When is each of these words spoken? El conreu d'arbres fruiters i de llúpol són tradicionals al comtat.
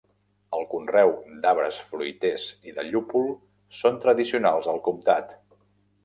El 0.59 0.63
conreu 0.69 1.11
d'arbres 1.41 1.75
fruiters 1.89 2.45
i 2.69 2.73
de 2.77 2.85
llúpol 2.87 3.29
són 3.81 3.99
tradicionals 4.07 4.71
al 4.73 4.81
comtat. 4.89 5.37